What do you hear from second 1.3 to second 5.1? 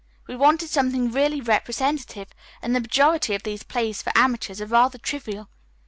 representative, and the majority of these plays for amateurs are rather